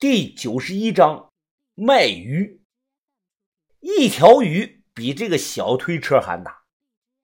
[0.00, 1.32] 第九十一章
[1.74, 2.62] 卖鱼。
[3.80, 6.62] 一条鱼比这个小推车还大，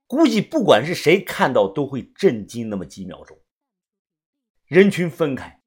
[0.08, 3.38] 估计不管是谁看到都会震惊那么几秒钟。
[4.66, 5.62] 人群分开，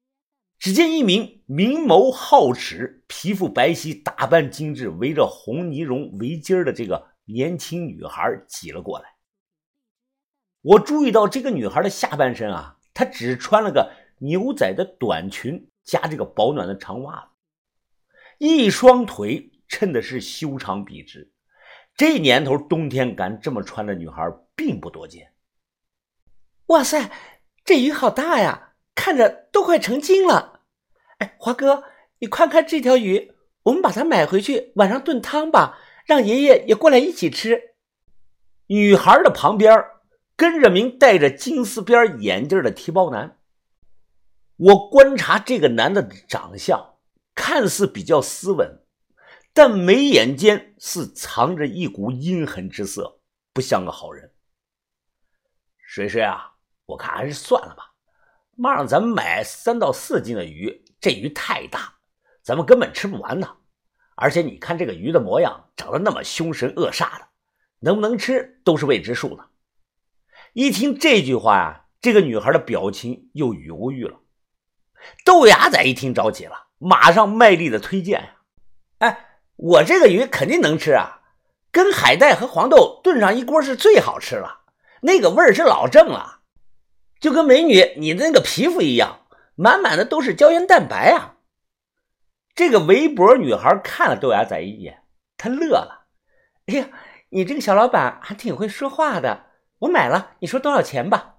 [0.58, 9.06] 只见一名明眸皓齿、皮肤白皙、打扮精致、围着红呢绒围巾的这个年轻女孩挤了过来。
[10.60, 15.70] 我注意到这个女孩的下半身啊，她只穿了个牛仔的短裙。
[15.88, 17.28] 加这个保暖的长袜子，
[18.36, 21.32] 一双腿衬的是修长笔直。
[21.96, 24.22] 这年头冬天敢这么穿的女孩
[24.54, 25.32] 并不多见。
[26.66, 27.10] 哇塞，
[27.64, 30.60] 这鱼好大呀，看着都快成精了。
[31.20, 31.84] 哎，华哥，
[32.18, 33.32] 你看看这条鱼，
[33.62, 37.62] 我们把它买回去，晚上炖汤吧，让爷爷也过来一起吃。
[38.66, 39.82] 女孩的旁边
[40.36, 43.37] 跟着名戴着金丝边眼镜的提包男。
[44.58, 46.96] 我观察这个男的长相，
[47.32, 48.82] 看似比较斯文，
[49.52, 53.20] 但眉眼间似藏着一股阴狠之色，
[53.52, 54.32] 不像个好人。
[55.78, 56.54] 水水啊，
[56.86, 57.94] 我看还是算了吧。
[58.56, 61.94] 妈让咱们买三到四斤的鱼，这鱼太大，
[62.42, 63.58] 咱们根本吃不完呢。
[64.16, 67.28] 而且你看这个鱼的模样，长得那么凶神恶煞的，
[67.78, 69.46] 能不能吃都是未知数呢。
[70.52, 74.18] 一听这句话呀，这个女孩的表情又犹豫了。
[75.24, 78.34] 豆芽仔一听着急了，马上卖力的推荐呀！
[78.98, 81.20] 哎，我这个鱼肯定能吃啊，
[81.70, 84.60] 跟海带和黄豆炖上一锅是最好吃了，
[85.02, 86.40] 那个味儿是老正了，
[87.20, 91.36] 就跟美女你的那个皮肤一样，满满的都是胶原蛋白啊！
[92.54, 95.02] 这个围脖女孩看了豆芽仔一眼，
[95.36, 96.06] 她乐了
[96.66, 96.88] ：“哎呀，
[97.28, 99.46] 你这个小老板还挺会说话的，
[99.78, 101.36] 我买了，你说多少钱吧？”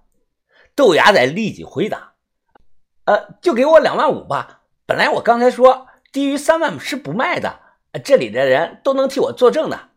[0.74, 2.09] 豆芽仔立即回答。
[3.10, 4.62] 呃，就给我两万五吧。
[4.86, 7.58] 本来我刚才说低于三万是不卖的，
[8.04, 9.88] 这里的人都能替我作证的。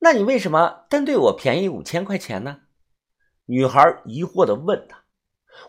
[0.00, 2.58] 那你为什么单对我便宜五千块钱呢？
[3.46, 5.04] 女孩疑惑地问他。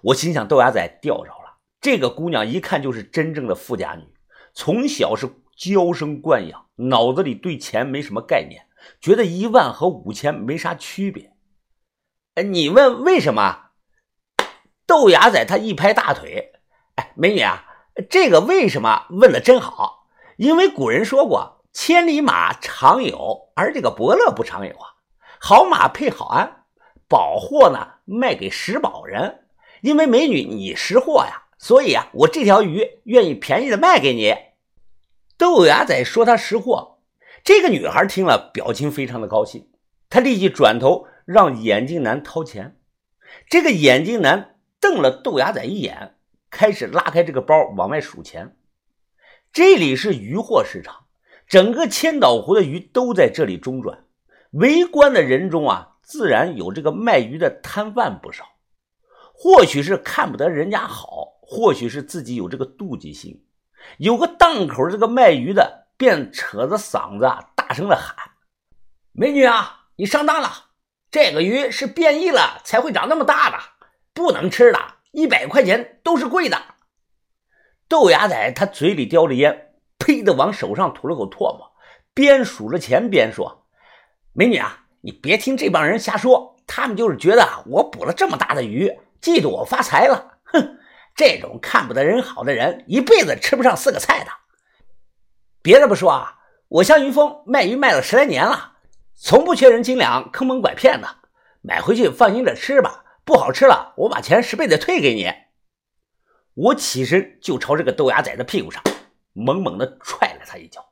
[0.02, 1.60] 我心想，豆芽仔钓着了。
[1.80, 4.04] 这个姑娘一看就是真正的富家女，
[4.54, 8.68] 从小是娇生惯养，脑子里对钱没什么概念，
[9.00, 11.32] 觉得一万和五千没啥区别。
[12.44, 13.65] 你问为什么？
[14.88, 16.54] 豆芽仔他一拍大腿，
[16.96, 17.66] 哎，美女啊，
[18.08, 20.08] 这个为什么问的真好？
[20.38, 24.94] 因为古人说过，千里马常有，而这个伯乐不常有啊。
[25.40, 26.66] 好马配好鞍，
[27.08, 29.46] 宝货呢卖给识宝人。
[29.82, 34.36] 因为美女你识货呀，所以啊，我这条鱼愿意便宜的卖给你。
[35.38, 37.00] 豆芽仔说他识货，
[37.44, 39.68] 这个女孩听了，表情非常的高兴，
[40.10, 42.78] 她立即转头让眼镜男掏钱。
[43.50, 44.55] 这个眼镜男。
[44.86, 46.16] 瞪了豆芽仔一眼，
[46.52, 48.56] 开始拉开这个包往外数钱。
[49.52, 51.08] 这里是鱼货市场，
[51.48, 54.06] 整个千岛湖的鱼都在这里中转。
[54.52, 58.46] 围观的人中啊，自然有这个卖鱼的摊贩不少。
[59.34, 63.44] 或许是看不得人家好，或许是自己有这个妒忌心。
[63.98, 68.16] 有个档口，这个卖鱼的便扯着嗓子啊大声的喊
[69.14, 70.52] ：“美女啊，你上当了！
[71.10, 73.58] 这个鱼是变异了才会长那么大的。”
[74.16, 74.80] 不能吃的，
[75.12, 76.58] 一百块钱都是贵的。
[77.90, 81.74] 豆芽仔他嘴里叼着烟，呸的往手上吐了口唾沫，
[82.14, 83.68] 边数着钱边说
[84.32, 88.90] ：“美女啊，你别听这帮人瞎说，他们就是觉得我捕了这么大的鱼，
[89.22, 90.38] 嫉妒我发财了。
[90.46, 90.78] 哼，
[91.14, 94.32] 这种看不得人好的人，一辈子吃不上四个菜的。
[95.62, 96.40] 别的不说啊，
[96.70, 98.78] 我向云峰卖鱼卖了十来年了，
[99.14, 101.18] 从不缺人斤两，坑蒙拐骗的。
[101.62, 105.34] 买回去放心的吃吧。”不好吃了，我把钱十倍的退给你。
[106.54, 108.82] 我起身就朝这个豆芽仔的屁股上
[109.34, 110.86] 猛猛的踹了他一脚。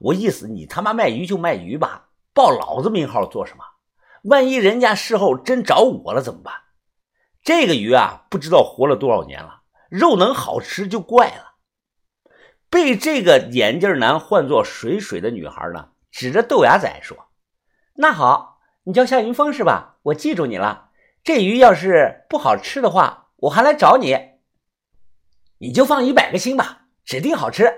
[0.00, 3.64] 我意思，你他妈卖鱼就卖鱼吧，报老子名号做什么？
[4.24, 6.52] 万一人家事后真找我了怎么办？
[7.42, 11.54] 这个鱼啊，不知道活了多少年了，肉能好吃就怪了。
[12.68, 17.28] 被这个眼镜男唤作水水的女孩呢，指着豆芽仔说
[17.94, 19.98] ：“那好，你叫夏云峰是吧？
[20.02, 20.83] 我记住你了。”
[21.24, 24.14] 这鱼要是不好吃的话，我还来找你。
[25.56, 27.72] 你就放一百个心吧，指定好吃。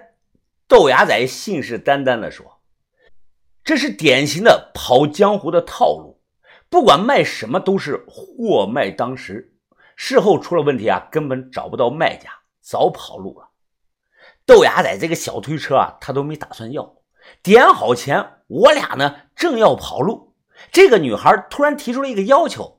[0.67, 2.61] 豆芽仔信誓旦旦地说
[3.63, 6.21] ：“这是典型的跑江湖的套路，
[6.69, 9.55] 不管卖什么都是货卖当时，
[9.95, 12.29] 事后出了问题啊，根本找不到卖家，
[12.61, 13.51] 早跑路了。”
[14.45, 16.97] 豆芽仔这个小推车啊，他都没打算要。
[17.45, 20.35] 点好钱，我俩呢正要跑路，
[20.73, 22.75] 这个女孩突然提出了一个要求。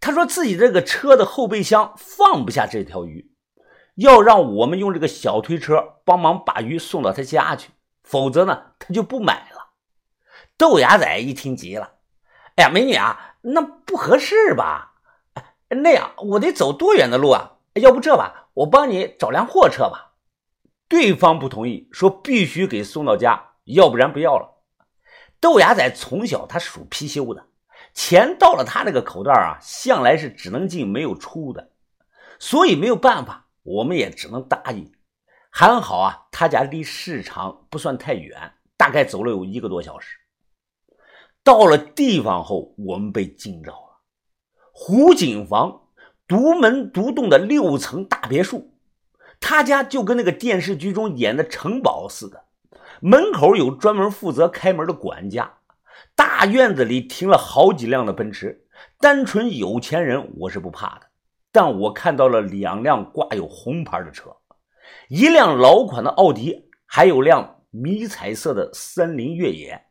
[0.00, 3.30] 他说自己这个车的后备箱放不下这条鱼，
[3.96, 7.70] 要让我们用这个小推车帮忙把鱼送到他家去，
[8.02, 9.70] 否则呢，他就不买了。
[10.56, 11.96] 豆芽仔一听急了
[12.56, 14.94] ：“哎呀，美女啊，那不合适吧？
[15.68, 17.58] 那样我得走多远的路啊？
[17.74, 20.14] 要不这吧，我帮你找辆货车吧。”
[20.88, 24.62] 对方不同意，说必须给送到家，要不然不要了。
[25.38, 27.46] 豆芽仔从小他属貔貅的，
[27.94, 31.70] 钱到了他这个口袋啊，向来是只能进没有出的，
[32.38, 34.90] 所以没有办法，我们也只能答应。
[35.50, 40.16] 还好啊，他家离市场不算太远，大概走了有一个多小时。
[41.42, 44.00] 到了地方后，我们被惊着了。
[44.72, 45.88] 湖景房
[46.28, 48.72] 独门独栋的六层大别墅，
[49.40, 52.44] 他家就跟那个电视剧中演的城堡似的。
[53.00, 55.54] 门口有专门负责开门的管家，
[56.14, 58.66] 大院子里停了好几辆的奔驰。
[58.98, 61.06] 单纯有钱人我是不怕的，
[61.52, 64.34] 但我看到了两辆挂有红牌的车，
[65.08, 69.86] 一辆老款的奥迪，还有辆迷彩色的三菱越野。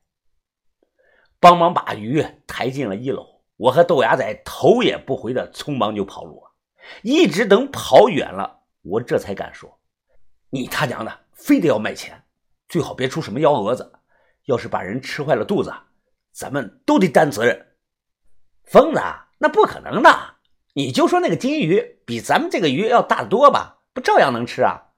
[1.39, 3.25] 帮忙把鱼抬进了一楼，
[3.57, 6.51] 我和豆芽仔头也不回的匆忙就跑路了。
[7.03, 9.79] 一直等跑远了，我这才敢说
[10.49, 12.23] ：“你他娘的，非得要卖钱！”
[12.67, 13.91] 最好别出什么幺蛾子，
[14.45, 15.71] 要是把人吃坏了肚子，
[16.31, 17.67] 咱们都得担责任。
[18.63, 19.01] 疯子，
[19.39, 20.35] 那不可能的！
[20.73, 24.91] 你就说那个金鱼比咱们这个鱼要大得多吧，不照样能吃啊？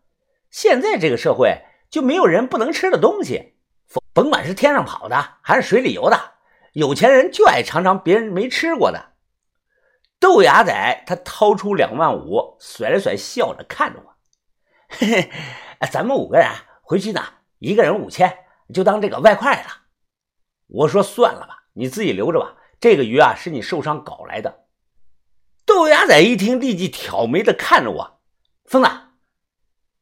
[0.49, 3.53] 现在这个社会就没有人不能吃的东西，
[4.13, 6.19] 甭管是天上跑的还是水里游的，
[6.73, 9.13] 有钱人就爱尝尝别人没吃过的。
[10.19, 14.13] 豆芽仔他掏出两万五，甩了甩，笑着看着我
[14.89, 15.31] ：“嘿 嘿，
[15.91, 16.47] 咱们五个人
[16.83, 17.23] 回去呢。”
[17.57, 18.37] 一个人五千，
[18.73, 19.80] 就当这个外快了。
[20.71, 22.55] 我说算了吧，你自己留着吧。
[22.79, 24.65] 这个鱼啊，是你受伤搞来的。
[25.65, 28.21] 豆芽仔一听，立即挑眉的看着我
[28.65, 28.89] ：“疯子，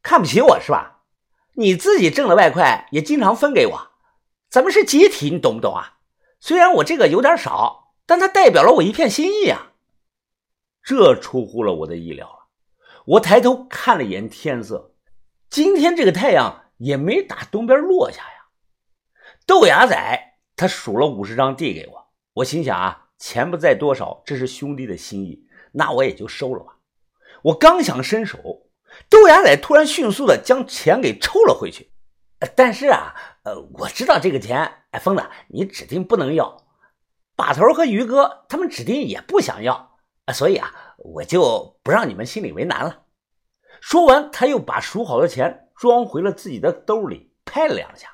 [0.01, 1.01] 看不起我是吧？
[1.55, 3.91] 你自己挣的外快也经常分给我，
[4.49, 5.97] 咱们是集体，你懂不懂啊？
[6.39, 9.73] 虽然我这个有点少，但它代表了我一片心意啊。”
[10.83, 12.47] 这出乎了我的意料了。
[13.05, 14.93] 我抬头看了一眼天色，
[15.49, 16.65] 今天这个太阳。
[16.79, 18.45] 也没打东边落下呀。
[19.45, 20.28] 豆芽仔
[20.59, 26.79] 他数了五十张递给我，我心想啊，钱不在多少，这是兄弟的心意，那我也就收了吧。
[27.43, 28.37] 我刚想伸手，
[29.09, 31.93] 豆芽仔突然迅速的将钱给抽了回去。
[32.57, 36.65] 但是啊，呃，我知道这个钱，哎，疯子，你指定不能要。
[37.37, 39.97] 把头和于哥他们指定也不想要，
[40.33, 43.03] 所以啊，我就不让你们心里为难了。
[43.79, 45.67] 说完，他又把数好的钱。
[45.79, 48.09] 装回了自己的兜里，拍了两下。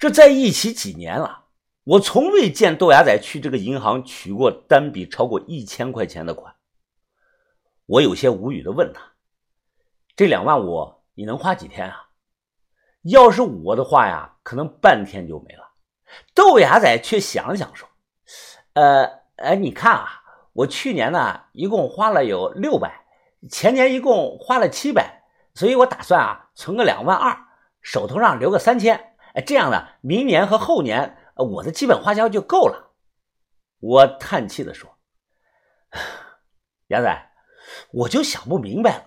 [0.00, 1.44] 这在一起几年了，
[1.84, 6.54] 我从未见豆芽仔去这个银行取过单笔超过一千块钱的款。
[7.84, 9.02] 我有些无语的问他
[10.16, 12.08] ：“这两万五你能花几天啊？”
[13.04, 15.70] 要是我的话呀，可能半天就没了。
[16.34, 17.86] 豆芽仔却想了想说
[18.72, 19.04] ：“呃，
[19.36, 20.22] 哎，你看啊，
[20.54, 23.04] 我去年呢一共花了有六百，
[23.50, 25.24] 前年一共花了七百。”
[25.54, 27.36] 所以我打算啊，存个两万二，
[27.82, 32.92] 手头上留个三千，哎这样呢，明年和后年我的基本花销就够了。
[33.80, 34.98] 我叹气的说
[36.88, 37.30] ：“杨仔，
[37.92, 39.06] 我就想不明白了，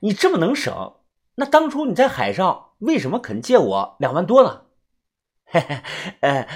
[0.00, 0.96] 你这么能省，
[1.36, 4.66] 那当初你在海上为什么肯借我两万多呢？”
[5.46, 5.82] 嘿嘿，
[6.20, 6.48] 呃，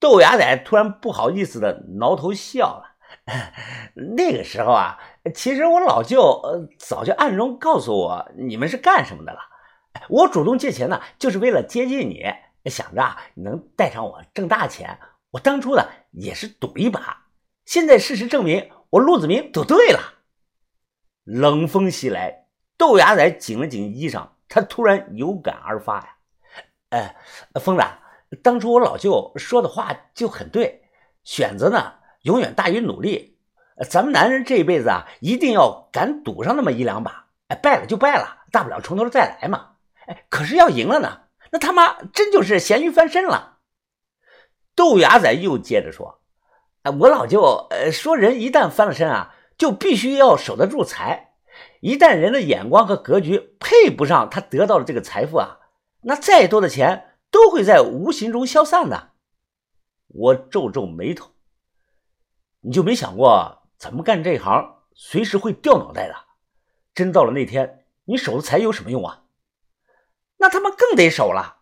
[0.00, 2.96] 豆芽仔突然不好意思的挠头笑了。
[4.16, 4.98] 那个时候啊，
[5.34, 9.38] 其实我老舅呃早就暗中告诉我你们是干什么的了。
[10.08, 12.24] 我主动借钱呢，就是为了接近你，
[12.66, 14.98] 想着你能带上我挣大钱。
[15.30, 17.26] 我当初呢也是赌一把，
[17.64, 20.00] 现在事实证明我陆子明赌对了。
[21.24, 22.46] 冷风袭来，
[22.76, 26.08] 豆芽仔紧了紧衣裳，他突然有感而发呀，
[26.90, 27.16] 哎，
[27.60, 27.84] 疯子，
[28.42, 30.82] 当初我老舅说的话就很对，
[31.24, 31.94] 选择呢。
[32.22, 33.36] 永远大于努力，
[33.90, 37.26] 咱们男人这一辈子啊，一定要敢赌上那么一两把。
[37.48, 39.71] 哎，败了就败了，大不了从头再来嘛。
[40.06, 43.58] 哎，可是要赢了呢，那他妈真就是咸鱼翻身了。
[44.74, 46.22] 豆芽仔又接着说
[46.82, 51.34] ：“哎，我老舅呃说，人一旦翻了身啊，就必须要守得住财。
[51.80, 55.58] 一旦人的眼光和格局配不上他得到的这个财富啊，
[56.02, 59.10] 那再多的钱都会在无形中消散的。”
[60.08, 61.32] 我皱皱眉头。
[62.60, 66.14] 你就没想过，咱们干这行随时会掉脑袋的。
[66.94, 69.21] 真到了那天，你守的财有什么用啊？
[70.42, 71.58] 那他们更得守了。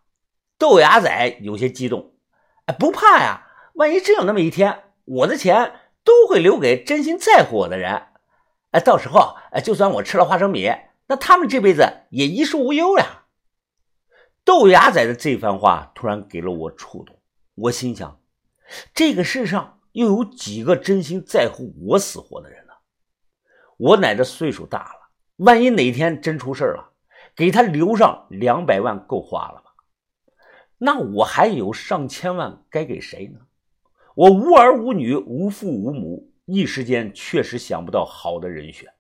[0.57, 2.15] 豆芽仔有些激动，
[2.65, 8.07] 哎，不怕呀，万一真有那么一天，我的钱都会留给真心在乎我的人。
[8.71, 10.73] 哎，到时候哎，就算我吃了花生米，
[11.09, 13.27] 那他们这辈子也衣食无忧呀。
[14.45, 17.21] 豆芽仔的这番话突然给了我触动，
[17.55, 18.19] 我心想，
[18.95, 22.73] 这个世上又有几个真心在乎我死活的人呢？
[23.77, 26.90] 我奶这岁数大了，万一哪天真出事了，
[27.37, 29.71] 给他留上两百万够花了吧？
[30.79, 33.41] 那我还有上千万该给谁呢？
[34.15, 38.93] 我无儿无女，无父无母，一时间确实想不到好的人选。